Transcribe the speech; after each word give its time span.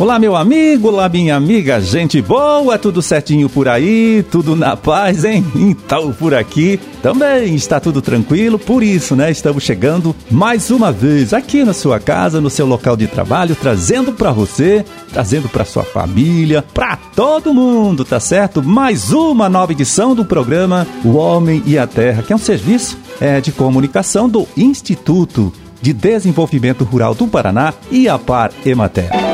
Olá, 0.00 0.18
meu 0.18 0.34
amigo, 0.34 0.88
olá, 0.88 1.10
minha 1.10 1.36
amiga, 1.36 1.78
gente 1.78 2.22
boa, 2.22 2.78
tudo 2.78 3.02
certinho 3.02 3.50
por 3.50 3.68
aí, 3.68 4.24
tudo 4.30 4.56
na 4.56 4.74
paz, 4.74 5.26
hein? 5.26 5.44
Então, 5.54 6.10
por 6.10 6.32
aqui 6.32 6.80
também 7.02 7.54
está 7.54 7.78
tudo 7.78 8.00
tranquilo, 8.00 8.58
por 8.58 8.82
isso, 8.82 9.14
né? 9.14 9.30
Estamos 9.30 9.62
chegando 9.62 10.16
mais 10.30 10.70
uma 10.70 10.90
vez 10.90 11.34
aqui 11.34 11.64
na 11.64 11.74
sua 11.74 12.00
casa, 12.00 12.40
no 12.40 12.48
seu 12.48 12.64
local 12.64 12.96
de 12.96 13.06
trabalho, 13.06 13.54
trazendo 13.54 14.14
para 14.14 14.32
você, 14.32 14.86
trazendo 15.12 15.50
para 15.50 15.66
sua 15.66 15.82
família, 15.82 16.64
para 16.72 16.96
todo 16.96 17.52
mundo, 17.52 18.02
tá 18.02 18.18
certo? 18.18 18.62
Mais 18.62 19.12
uma 19.12 19.50
nova 19.50 19.72
edição 19.72 20.14
do 20.14 20.24
programa 20.24 20.86
O 21.04 21.18
Homem 21.18 21.62
e 21.66 21.76
a 21.76 21.86
Terra, 21.86 22.22
que 22.22 22.32
é 22.32 22.36
um 22.36 22.38
serviço 22.38 22.96
é, 23.20 23.38
de 23.38 23.52
comunicação 23.52 24.30
do 24.30 24.48
Instituto 24.56 25.52
de 25.82 25.92
Desenvolvimento 25.92 26.84
Rural 26.84 27.14
do 27.14 27.26
Paraná 27.26 27.74
e 27.90 28.08
a 28.08 28.18
Par 28.18 28.50
Emater. 28.64 29.29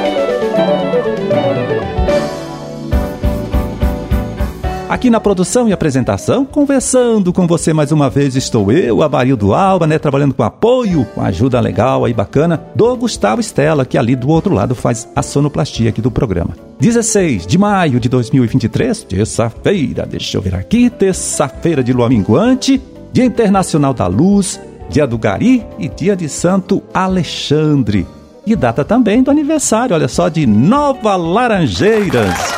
Aqui 4.96 5.10
na 5.10 5.20
produção 5.20 5.68
e 5.68 5.74
apresentação, 5.74 6.46
conversando 6.46 7.30
com 7.30 7.46
você 7.46 7.70
mais 7.70 7.92
uma 7.92 8.09
vez, 8.09 8.34
estou 8.34 8.73
eu, 8.73 9.02
Avarildo 9.02 9.52
Alba, 9.52 9.86
né? 9.86 9.98
Trabalhando 9.98 10.32
com 10.32 10.42
apoio, 10.42 11.05
com 11.14 11.20
ajuda 11.20 11.60
legal 11.60 12.06
aí 12.06 12.14
bacana, 12.14 12.62
do 12.74 12.96
Gustavo 12.96 13.38
Estela, 13.38 13.84
que 13.84 13.98
ali 13.98 14.16
do 14.16 14.30
outro 14.30 14.55
lado 14.55 14.74
faz 14.74 15.06
a 15.14 15.22
sonoplastia 15.22 15.91
aqui 15.91 16.00
do 16.00 16.10
programa. 16.10 16.56
16 16.80 17.46
de 17.46 17.59
maio 17.59 18.00
de 18.00 18.09
2023, 18.09 19.02
terça-feira, 19.02 20.06
deixa 20.06 20.38
eu 20.38 20.41
ver 20.41 20.55
aqui, 20.55 20.88
terça-feira 20.88 21.84
de 21.84 21.92
lua 21.92 22.08
minguante, 22.08 22.80
Dia 23.12 23.27
Internacional 23.27 23.92
da 23.92 24.06
Luz, 24.06 24.58
Dia 24.88 25.06
do 25.06 25.19
Gari 25.19 25.62
e 25.78 25.91
Dia 25.91 26.16
de 26.16 26.27
Santo 26.27 26.83
Alexandre. 26.94 28.06
E 28.47 28.56
data 28.56 28.83
também 28.83 29.22
do 29.22 29.30
aniversário, 29.30 29.94
olha 29.94 30.08
só, 30.08 30.30
de 30.30 30.47
Nova 30.47 31.17
Laranjeiras. 31.17 32.55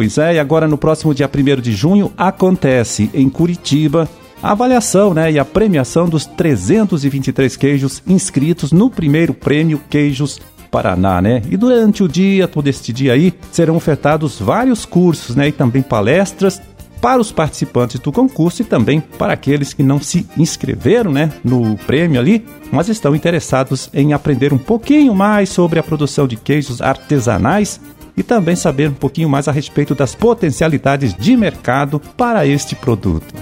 Pois 0.00 0.16
é, 0.16 0.36
e 0.36 0.38
agora 0.38 0.66
no 0.66 0.78
próximo 0.78 1.12
dia 1.12 1.28
1 1.28 1.60
de 1.60 1.72
junho 1.72 2.10
acontece 2.16 3.10
em 3.12 3.28
Curitiba 3.28 4.08
a 4.42 4.52
avaliação 4.52 5.12
né, 5.12 5.30
e 5.30 5.38
a 5.38 5.44
premiação 5.44 6.08
dos 6.08 6.24
323 6.24 7.54
queijos 7.54 8.02
inscritos 8.06 8.72
no 8.72 8.88
primeiro 8.88 9.34
prêmio 9.34 9.78
Queijos 9.90 10.40
Paraná, 10.70 11.20
né? 11.20 11.42
E 11.50 11.54
durante 11.54 12.02
o 12.02 12.08
dia, 12.08 12.48
todo 12.48 12.66
este 12.66 12.94
dia 12.94 13.12
aí, 13.12 13.34
serão 13.52 13.76
ofertados 13.76 14.40
vários 14.40 14.86
cursos, 14.86 15.36
né? 15.36 15.48
E 15.48 15.52
também 15.52 15.82
palestras 15.82 16.62
para 16.98 17.20
os 17.20 17.30
participantes 17.30 18.00
do 18.00 18.10
concurso 18.10 18.62
e 18.62 18.64
também 18.64 19.00
para 19.00 19.34
aqueles 19.34 19.74
que 19.74 19.82
não 19.82 20.00
se 20.00 20.26
inscreveram, 20.34 21.12
né, 21.12 21.30
no 21.44 21.76
prêmio 21.76 22.20
ali, 22.20 22.46
mas 22.70 22.88
estão 22.88 23.14
interessados 23.14 23.90
em 23.92 24.12
aprender 24.14 24.52
um 24.52 24.58
pouquinho 24.58 25.14
mais 25.14 25.50
sobre 25.50 25.78
a 25.78 25.82
produção 25.82 26.26
de 26.26 26.36
queijos 26.36 26.80
artesanais 26.80 27.80
e 28.16 28.22
também 28.22 28.56
saber 28.56 28.88
um 28.88 28.94
pouquinho 28.94 29.28
mais 29.28 29.48
a 29.48 29.52
respeito 29.52 29.94
das 29.94 30.14
potencialidades 30.14 31.14
de 31.14 31.36
mercado 31.36 32.00
para 32.16 32.46
este 32.46 32.74
produto. 32.74 33.34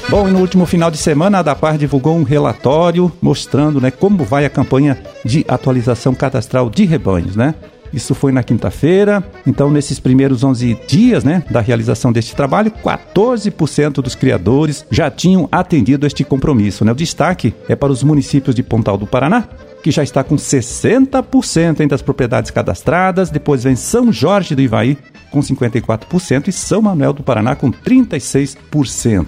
Bom, 0.09 0.27
e 0.27 0.31
no 0.31 0.41
último 0.41 0.67
final 0.67 0.91
de 0.91 0.97
semana, 0.97 1.39
a 1.39 1.41
DAPAR 1.41 1.75
divulgou 1.75 2.15
um 2.15 2.21
relatório 2.21 3.11
mostrando 3.19 3.81
né, 3.81 3.89
como 3.89 4.23
vai 4.23 4.45
a 4.45 4.49
campanha 4.49 5.01
de 5.25 5.43
atualização 5.47 6.13
cadastral 6.13 6.69
de 6.69 6.85
rebanhos, 6.85 7.35
né? 7.35 7.55
Isso 7.93 8.15
foi 8.15 8.31
na 8.31 8.41
quinta-feira. 8.41 9.23
Então, 9.45 9.69
nesses 9.69 9.99
primeiros 9.99 10.43
11 10.43 10.77
dias 10.87 11.23
né, 11.23 11.43
da 11.49 11.61
realização 11.61 12.11
deste 12.11 12.35
trabalho, 12.35 12.71
14% 12.71 14.01
dos 14.01 14.15
criadores 14.15 14.85
já 14.89 15.11
tinham 15.11 15.47
atendido 15.51 16.07
este 16.07 16.23
compromisso. 16.23 16.83
Né? 16.83 16.91
O 16.91 16.95
destaque 16.95 17.53
é 17.69 17.75
para 17.75 17.91
os 17.91 18.03
municípios 18.03 18.55
de 18.55 18.63
Pontal 18.63 18.97
do 18.97 19.05
Paraná, 19.05 19.47
que 19.83 19.91
já 19.91 20.01
está 20.01 20.23
com 20.23 20.35
60% 20.35 21.81
entre 21.81 21.93
as 21.93 22.01
propriedades 22.01 22.49
cadastradas. 22.49 23.29
Depois 23.29 23.63
vem 23.63 23.75
São 23.75 24.11
Jorge 24.11 24.55
do 24.55 24.61
Ivaí, 24.61 24.97
com 25.33 25.39
54%, 25.39 26.47
e 26.47 26.51
São 26.51 26.83
Manuel 26.83 27.11
do 27.11 27.23
Paraná, 27.23 27.55
com 27.55 27.71
36%. 27.71 29.25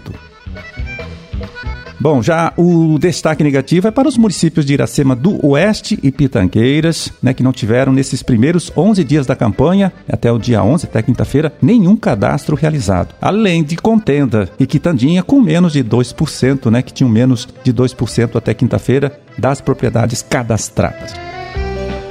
Bom, 2.00 2.22
já 2.22 2.54
o 2.56 3.00
destaque 3.00 3.44
negativo 3.44 3.88
é 3.88 3.92
para 3.92 4.08
os 4.08 4.16
municípios 4.16 4.64
de 4.64 4.74
Iracema 4.74 5.16
do 5.16 5.44
Oeste 5.44 5.98
e 6.04 6.12
Pitangueiras, 6.12 7.12
né, 7.24 7.34
que 7.34 7.42
não 7.42 7.52
tiveram 7.52 7.92
nesses 7.92 8.22
primeiros 8.22 8.72
11 8.78 9.04
dias 9.04 9.26
da 9.26 9.36
campanha, 9.36 9.92
até 10.08 10.32
o 10.32 10.38
dia 10.38 10.62
11, 10.62 10.86
até 10.86 11.02
quinta-feira, 11.02 11.54
nenhum 11.60 11.96
cadastro 11.96 12.56
realizado. 12.56 13.16
Além 13.20 13.64
de 13.64 13.76
Contenda 13.78 14.48
e 14.60 14.68
Quitandinha 14.68 15.24
com 15.24 15.42
menos 15.42 15.74
de 15.74 15.84
2%, 15.84 16.70
né, 16.70 16.84
que 16.84 16.94
tinham 16.94 17.10
menos 17.10 17.48
de 17.64 17.74
2% 17.74 18.36
até 18.36 18.54
quinta-feira 18.54 19.20
das 19.40 19.60
propriedades 19.60 20.22
cadastradas. 20.22 21.35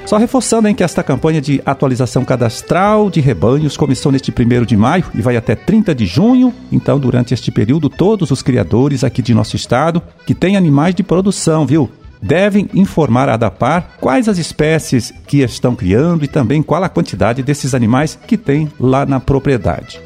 Só 0.06 0.18
reforçando 0.18 0.68
em 0.68 0.74
que 0.74 0.84
esta 0.84 1.02
campanha 1.02 1.40
de 1.40 1.62
atualização 1.64 2.24
cadastral 2.24 3.08
de 3.08 3.20
rebanhos 3.20 3.76
começou 3.76 4.12
neste 4.12 4.30
1 4.30 4.64
de 4.64 4.76
maio 4.76 5.04
e 5.14 5.22
vai 5.22 5.36
até 5.36 5.54
30 5.54 5.94
de 5.94 6.04
junho. 6.04 6.52
Então, 6.70 6.98
durante 6.98 7.32
este 7.32 7.50
período, 7.50 7.88
todos 7.88 8.30
os 8.30 8.42
criadores 8.42 9.02
aqui 9.02 9.22
de 9.22 9.32
nosso 9.32 9.56
estado 9.56 10.02
que 10.26 10.34
têm 10.34 10.56
animais 10.56 10.94
de 10.94 11.02
produção, 11.02 11.66
viu? 11.66 11.90
Devem 12.20 12.68
informar 12.74 13.28
a 13.28 13.34
ADAPAR 13.34 13.96
quais 14.00 14.28
as 14.28 14.38
espécies 14.38 15.12
que 15.26 15.42
estão 15.42 15.74
criando 15.74 16.24
e 16.24 16.28
também 16.28 16.62
qual 16.62 16.84
a 16.84 16.88
quantidade 16.88 17.42
desses 17.42 17.74
animais 17.74 18.18
que 18.26 18.36
tem 18.36 18.70
lá 18.78 19.04
na 19.04 19.20
propriedade. 19.20 20.03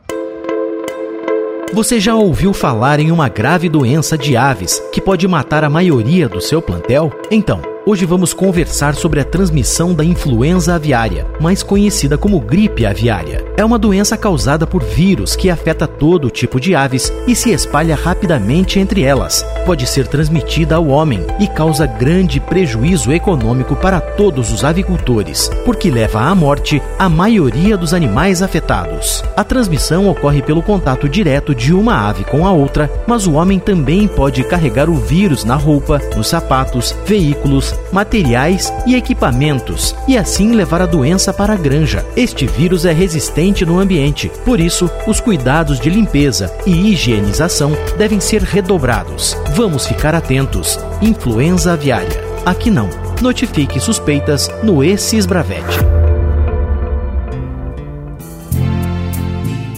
Você 1.72 1.98
já 1.98 2.14
ouviu 2.14 2.52
falar 2.52 3.00
em 3.00 3.10
uma 3.10 3.28
grave 3.28 3.68
doença 3.68 4.16
de 4.16 4.36
aves 4.36 4.80
que 4.92 5.00
pode 5.00 5.26
matar 5.26 5.64
a 5.64 5.70
maioria 5.70 6.28
do 6.28 6.40
seu 6.40 6.62
plantel? 6.62 7.10
Então, 7.28 7.60
Hoje 7.88 8.04
vamos 8.04 8.34
conversar 8.34 8.96
sobre 8.96 9.20
a 9.20 9.24
transmissão 9.24 9.94
da 9.94 10.04
influenza 10.04 10.74
aviária, 10.74 11.24
mais 11.40 11.62
conhecida 11.62 12.18
como 12.18 12.40
gripe 12.40 12.84
aviária. 12.84 13.44
É 13.56 13.64
uma 13.64 13.78
doença 13.78 14.16
causada 14.16 14.66
por 14.66 14.82
vírus 14.82 15.36
que 15.36 15.48
afeta 15.48 15.86
todo 15.86 16.28
tipo 16.28 16.58
de 16.58 16.74
aves 16.74 17.12
e 17.28 17.36
se 17.36 17.52
espalha 17.52 17.94
rapidamente 17.94 18.80
entre 18.80 19.04
elas. 19.04 19.46
Pode 19.64 19.86
ser 19.86 20.08
transmitida 20.08 20.74
ao 20.74 20.88
homem 20.88 21.24
e 21.38 21.46
causa 21.46 21.86
grande 21.86 22.40
prejuízo 22.40 23.12
econômico 23.12 23.76
para 23.76 24.00
todos 24.00 24.52
os 24.52 24.64
avicultores, 24.64 25.48
porque 25.64 25.88
leva 25.88 26.22
à 26.22 26.34
morte 26.34 26.82
a 26.98 27.08
maioria 27.08 27.76
dos 27.76 27.94
animais 27.94 28.42
afetados. 28.42 29.22
A 29.36 29.44
transmissão 29.44 30.08
ocorre 30.08 30.42
pelo 30.42 30.60
contato 30.60 31.08
direto 31.08 31.54
de 31.54 31.72
uma 31.72 32.08
ave 32.08 32.24
com 32.24 32.44
a 32.44 32.50
outra, 32.50 32.90
mas 33.06 33.28
o 33.28 33.34
homem 33.34 33.60
também 33.60 34.08
pode 34.08 34.42
carregar 34.42 34.90
o 34.90 34.96
vírus 34.96 35.44
na 35.44 35.54
roupa, 35.54 36.00
nos 36.16 36.26
sapatos, 36.26 36.92
veículos, 37.06 37.75
materiais 37.92 38.72
e 38.86 38.94
equipamentos, 38.94 39.94
e 40.06 40.16
assim 40.16 40.52
levar 40.52 40.82
a 40.82 40.86
doença 40.86 41.32
para 41.32 41.52
a 41.52 41.56
granja. 41.56 42.04
Este 42.16 42.46
vírus 42.46 42.84
é 42.84 42.92
resistente 42.92 43.64
no 43.64 43.78
ambiente, 43.78 44.30
por 44.44 44.60
isso, 44.60 44.90
os 45.06 45.20
cuidados 45.20 45.80
de 45.80 45.90
limpeza 45.90 46.52
e 46.66 46.92
higienização 46.92 47.72
devem 47.96 48.20
ser 48.20 48.42
redobrados. 48.42 49.36
Vamos 49.54 49.86
ficar 49.86 50.14
atentos. 50.14 50.78
Influenza 51.00 51.72
aviária. 51.72 52.24
Aqui 52.44 52.70
não. 52.70 52.88
Notifique 53.20 53.80
suspeitas 53.80 54.50
no 54.62 54.84
ESIS 54.84 55.26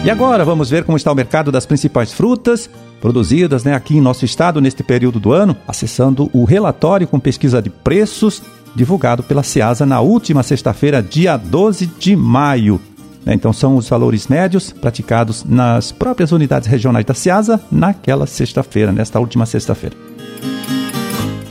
E 0.03 0.09
agora 0.09 0.45
vamos 0.45 0.69
ver 0.69 0.83
como 0.83 0.97
está 0.97 1.11
o 1.11 1.15
mercado 1.15 1.51
das 1.51 1.65
principais 1.65 2.13
frutas 2.13 2.69
produzidas 3.01 3.63
né, 3.63 3.73
aqui 3.73 3.97
em 3.97 4.01
nosso 4.01 4.25
estado 4.25 4.61
neste 4.61 4.83
período 4.83 5.19
do 5.19 5.31
ano, 5.31 5.55
acessando 5.67 6.29
o 6.33 6.43
relatório 6.43 7.07
com 7.07 7.19
pesquisa 7.19 7.61
de 7.61 7.69
preços 7.69 8.41
divulgado 8.75 9.23
pela 9.23 9.41
Ceasa 9.41 9.85
na 9.85 10.01
última 10.01 10.43
sexta-feira, 10.43 11.01
dia 11.01 11.37
12 11.37 11.87
de 11.97 12.15
maio. 12.15 12.79
Né, 13.25 13.33
então 13.33 13.51
são 13.51 13.75
os 13.75 13.89
valores 13.89 14.27
médios 14.27 14.71
praticados 14.71 15.43
nas 15.43 15.91
próprias 15.91 16.31
unidades 16.31 16.67
regionais 16.67 17.05
da 17.05 17.13
Ceasa 17.13 17.59
naquela 17.71 18.27
sexta-feira, 18.27 18.91
nesta 18.91 19.19
última 19.19 19.45
sexta-feira. 19.45 19.95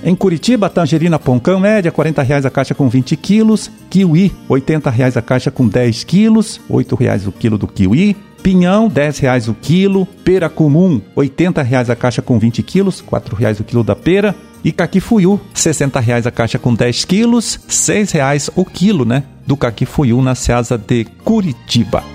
Em 0.06 0.14
Curitiba, 0.14 0.68
tangerina 0.68 1.18
poncão 1.18 1.58
média, 1.58 1.88
R$ 1.88 1.94
40 1.94 2.46
a 2.46 2.50
caixa 2.50 2.74
com 2.74 2.90
20 2.90 3.16
quilos. 3.16 3.70
Kiwi, 3.88 4.26
R$ 4.26 4.34
80 4.50 4.90
a 4.90 5.22
caixa 5.22 5.50
com 5.50 5.66
10 5.66 6.04
quilos, 6.04 6.56
R$ 6.68 6.76
8 6.76 6.94
o 7.26 7.32
quilo 7.32 7.56
do 7.56 7.66
kiwi. 7.66 8.14
Pinhão, 8.42 8.88
R$ 8.88 8.92
10 8.92 9.48
o 9.48 9.54
quilo. 9.54 10.06
Pera 10.22 10.50
comum, 10.50 10.96
R$ 10.96 11.02
80 11.16 11.62
a 11.90 11.96
caixa 11.96 12.20
com 12.20 12.38
20 12.38 12.62
quilos, 12.62 13.00
R$ 13.00 13.06
4 13.06 13.34
o 13.60 13.64
quilo 13.64 13.82
da 13.82 13.96
pera. 13.96 14.34
E 14.64 14.72
caquifuiu, 14.72 15.34
R$ 15.34 15.40
60 15.52 16.00
a 16.26 16.30
caixa 16.30 16.58
com 16.58 16.74
10 16.74 17.04
quilos, 17.04 17.56
R$ 17.56 17.60
6 17.68 18.12
o 18.56 18.64
quilo, 18.64 19.04
né? 19.04 19.24
Do 19.46 19.56
caquifuiu 19.56 20.22
na 20.22 20.34
Seasa 20.34 20.78
de 20.78 21.04
Curitiba. 21.22 22.13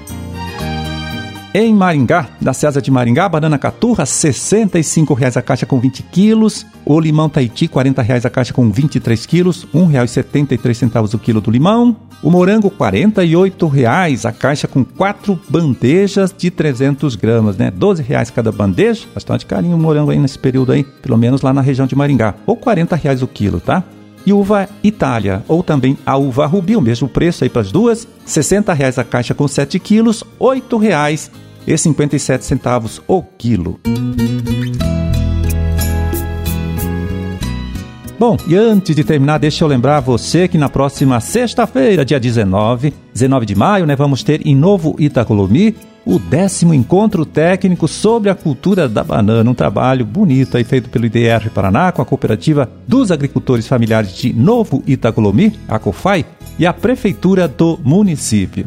Em 1.51 1.74
Maringá, 1.74 2.28
da 2.40 2.54
César 2.54 2.80
de 2.80 2.92
Maringá, 2.92 3.28
banana 3.28 3.57
caturra, 3.57 4.04
R$ 4.04 4.10
65,00 4.10 5.36
a 5.36 5.42
caixa 5.42 5.66
com 5.66 5.80
20 5.80 6.04
quilos. 6.04 6.63
O 6.86 7.00
limão 7.00 7.28
Tahiti, 7.28 7.66
R$ 7.66 7.72
40,00 7.92 8.25
a 8.25 8.30
caixa 8.30 8.54
com 8.54 8.69
23 8.69 9.25
quilos, 9.25 9.63
R$ 9.74 9.80
1,73 9.80 11.16
o 11.16 11.18
quilo 11.18 11.42
do 11.42 11.50
limão. 11.50 11.98
O 12.22 12.30
morango, 12.30 12.68
R$ 12.68 12.75
48,00 13.01 14.30
a 14.30 14.31
caixa 14.31 14.68
com 14.68 14.86
4 14.86 15.40
bandejas 15.50 16.31
de 16.38 16.51
300 16.51 17.16
gramas, 17.16 17.57
né? 17.57 17.66
R$ 17.66 17.80
12,00 17.80 18.31
cada 18.31 18.52
bandeja. 18.52 19.07
Bastante 19.12 19.48
carinho 19.48 19.75
o 19.75 19.80
morango 19.80 20.12
aí 20.12 20.19
nesse 20.19 20.38
período 20.38 20.72
aí, 20.72 20.84
pelo 20.84 21.18
menos 21.18 21.42
lá 21.42 21.52
na 21.52 21.62
região 21.62 21.88
de 21.88 21.95
Maringá. 21.95 22.36
Ou 22.45 22.54
R$ 22.54 22.62
40,00 22.62 23.24
o 23.24 23.28
quilo, 23.28 23.60
tá? 23.60 23.84
E 24.25 24.33
uva 24.33 24.68
Itália, 24.83 25.44
ou 25.48 25.63
também 25.63 25.98
a 26.06 26.18
uva 26.18 26.45
Rubi, 26.45 26.75
o 26.75 26.81
mesmo 26.81 27.07
preço 27.07 27.44
aí 27.44 27.50
para 27.50 27.62
as 27.62 27.71
duas, 27.71 28.04
R$ 28.04 28.10
60,00 28.27 28.98
a 28.98 29.04
caixa 29.04 29.33
com 29.33 29.48
7 29.48 29.80
quilos, 29.80 30.21
R$ 30.21 30.62
8,57 31.68 33.01
o 33.07 33.24
quilo. 33.24 33.80
Bom, 38.19 38.35
e 38.45 38.56
antes 38.56 38.94
de 38.94 39.04
terminar, 39.06 39.38
deixa 39.38 39.64
eu 39.64 39.68
lembrar 39.69 40.02
você 40.02 40.45
que 40.45 40.57
na 40.57 40.68
próxima 40.68 41.21
sexta-feira, 41.21 42.04
dia 42.04 42.19
19, 42.19 42.94
19 43.14 43.45
de 43.45 43.56
maio, 43.56 43.85
né, 43.85 43.95
vamos 43.95 44.23
ter 44.23 44.45
em 44.45 44.54
Novo 44.54 44.94
Itacolomi 44.99 45.73
o 46.09 46.18
décimo 46.18 46.73
encontro 46.73 47.23
técnico 47.23 47.87
sobre 47.87 48.31
a 48.31 48.35
cultura 48.35 48.89
da 48.89 49.04
banana, 49.04 49.47
um 49.47 49.54
trabalho 49.54 50.04
bonito 50.04 50.57
aí 50.57 50.63
feito 50.63 50.89
pelo 50.89 51.06
IDR 51.06 51.51
Paraná 51.54 51.92
com 51.92 52.01
a 52.01 52.06
cooperativa 52.06 52.68
dos 52.87 53.11
agricultores 53.11 53.68
familiares 53.68 54.16
de 54.16 54.33
Novo 54.33 54.81
Itacolomi, 54.87 55.54
a 55.68 55.78
COFAI, 55.78 56.25
e 56.57 56.66
a 56.66 56.73
prefeitura 56.73 57.47
do 57.47 57.80
município. 57.83 58.66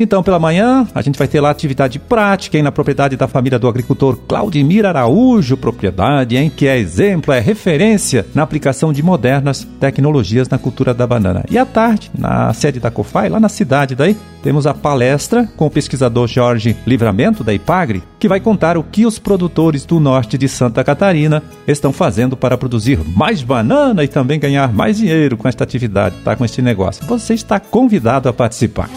Então, 0.00 0.22
pela 0.22 0.38
manhã, 0.38 0.86
a 0.94 1.02
gente 1.02 1.18
vai 1.18 1.26
ter 1.26 1.40
lá 1.40 1.50
atividade 1.50 1.98
prática 1.98 2.56
aí 2.56 2.62
na 2.62 2.70
propriedade 2.70 3.16
da 3.16 3.26
família 3.26 3.58
do 3.58 3.66
agricultor 3.66 4.16
Claudimir 4.28 4.86
Araújo, 4.86 5.56
propriedade 5.56 6.36
em 6.36 6.48
que 6.48 6.68
é 6.68 6.78
exemplo, 6.78 7.34
é 7.34 7.40
referência 7.40 8.24
na 8.34 8.42
aplicação 8.42 8.92
de 8.92 9.02
modernas 9.02 9.66
tecnologias 9.80 10.48
na 10.48 10.58
cultura 10.58 10.94
da 10.94 11.06
banana. 11.06 11.44
E 11.50 11.58
à 11.58 11.66
tarde, 11.66 12.10
na 12.16 12.52
sede 12.52 12.78
da 12.78 12.90
COFAI, 12.90 13.28
lá 13.28 13.40
na 13.40 13.48
cidade 13.48 13.94
daí, 13.94 14.16
temos 14.42 14.66
a 14.66 14.74
palestra 14.74 15.48
com 15.56 15.66
o 15.66 15.70
pesquisador 15.70 16.28
Jorge 16.28 16.76
Livramento, 16.86 17.42
da 17.42 17.52
IPAGRE, 17.52 18.02
que 18.18 18.28
vai 18.28 18.38
contar 18.38 18.78
o 18.78 18.84
que 18.84 19.04
os 19.04 19.18
produtores 19.18 19.84
do 19.84 19.98
norte 19.98 20.38
de 20.38 20.48
Santa 20.48 20.84
Catarina 20.84 21.42
estão 21.66 21.92
fazendo 21.92 22.36
para 22.36 22.56
produzir 22.56 23.00
mais 23.16 23.42
banana 23.42 24.04
e 24.04 24.08
também 24.08 24.38
ganhar 24.38 24.72
mais 24.72 24.98
dinheiro 24.98 25.36
com 25.36 25.48
esta 25.48 25.64
atividade, 25.64 26.14
tá? 26.24 26.36
Com 26.36 26.44
este 26.44 26.62
negócio. 26.62 27.04
Você 27.06 27.34
está 27.34 27.58
convidado 27.58 28.28
a 28.28 28.32
participar. 28.32 28.88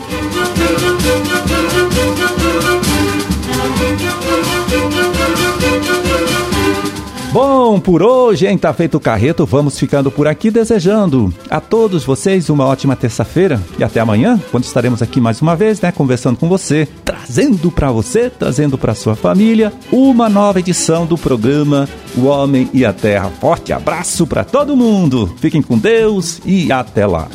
Bom, 7.32 7.80
por 7.80 8.04
hoje, 8.04 8.46
hein? 8.46 8.58
Tá 8.58 8.74
feito 8.74 8.98
o 8.98 9.00
carreto. 9.00 9.46
Vamos 9.46 9.80
ficando 9.80 10.12
por 10.12 10.28
aqui 10.28 10.52
desejando 10.52 11.34
a 11.50 11.62
todos 11.62 12.04
vocês 12.04 12.50
uma 12.50 12.66
ótima 12.66 12.94
terça-feira 12.94 13.62
e 13.80 13.84
até 13.86 14.02
amanhã, 14.02 14.38
quando 14.52 14.66
estaremos 14.66 15.02
aqui 15.02 15.22
mais 15.22 15.42
uma 15.42 15.56
vez, 15.56 15.80
né? 15.80 15.94
Conversando 15.94 16.38
com 16.38 16.50
você, 16.50 16.90
trazendo 17.06 17.72
para 17.72 17.90
você, 17.90 18.30
trazendo 18.30 18.78
para 18.78 18.94
sua 18.94 19.16
família 19.16 19.72
uma 19.94 20.28
nova 20.28 20.60
edição 20.60 21.06
do 21.06 21.18
programa 21.18 21.88
O 22.18 22.26
Homem 22.26 22.70
e 22.74 22.84
a 22.86 22.92
Terra. 22.92 23.32
Forte 23.40 23.72
abraço 23.72 24.28
para 24.28 24.44
todo 24.44 24.76
mundo. 24.76 25.34
Fiquem 25.40 25.62
com 25.62 25.78
Deus 25.78 26.42
e 26.46 26.70
até 26.70 27.06
lá. 27.06 27.30